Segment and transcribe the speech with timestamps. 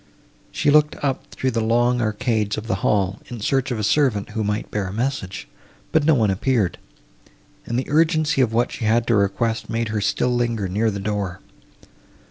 [0.51, 4.29] She looked up through the long arcades of the hall, in search of a servant,
[4.31, 5.47] who might bear a message,
[5.91, 6.79] but no one appeared,
[7.67, 10.99] and the urgency of what she had to request made her still linger near the
[10.99, 11.39] door.